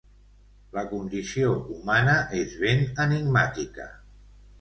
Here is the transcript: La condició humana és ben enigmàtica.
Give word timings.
La 0.77 0.83
condició 0.93 1.51
humana 1.75 2.15
és 2.39 2.55
ben 2.63 2.81
enigmàtica. 3.05 3.87